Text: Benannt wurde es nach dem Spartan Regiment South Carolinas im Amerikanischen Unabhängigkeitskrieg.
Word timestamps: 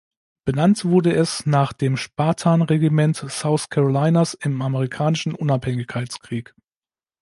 Benannt 0.45 0.83
wurde 0.83 1.13
es 1.13 1.45
nach 1.45 1.73
dem 1.73 1.95
Spartan 1.95 2.63
Regiment 2.63 3.17
South 3.29 3.69
Carolinas 3.69 4.33
im 4.33 4.59
Amerikanischen 4.59 5.35
Unabhängigkeitskrieg. 5.35 6.55